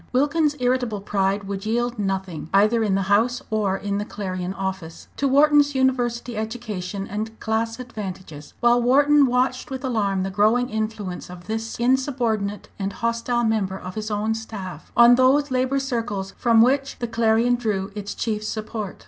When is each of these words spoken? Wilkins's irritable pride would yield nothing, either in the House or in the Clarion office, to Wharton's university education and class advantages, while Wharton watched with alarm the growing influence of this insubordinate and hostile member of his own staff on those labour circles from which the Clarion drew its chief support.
Wilkins's 0.13 0.59
irritable 0.59 0.99
pride 0.99 1.43
would 1.43 1.63
yield 1.63 1.99
nothing, 1.99 2.49
either 2.55 2.81
in 2.83 2.95
the 2.95 3.03
House 3.03 3.43
or 3.51 3.77
in 3.77 3.99
the 3.99 4.03
Clarion 4.03 4.51
office, 4.55 5.07
to 5.17 5.27
Wharton's 5.27 5.75
university 5.75 6.35
education 6.35 7.07
and 7.07 7.39
class 7.39 7.79
advantages, 7.79 8.55
while 8.61 8.81
Wharton 8.81 9.27
watched 9.27 9.69
with 9.69 9.83
alarm 9.83 10.23
the 10.23 10.31
growing 10.31 10.71
influence 10.71 11.29
of 11.29 11.45
this 11.45 11.77
insubordinate 11.79 12.67
and 12.79 12.93
hostile 12.93 13.43
member 13.43 13.77
of 13.77 13.93
his 13.93 14.09
own 14.09 14.33
staff 14.33 14.91
on 14.97 15.13
those 15.13 15.51
labour 15.51 15.77
circles 15.77 16.33
from 16.35 16.63
which 16.63 16.97
the 16.97 17.07
Clarion 17.07 17.53
drew 17.53 17.91
its 17.93 18.15
chief 18.15 18.43
support. 18.43 18.97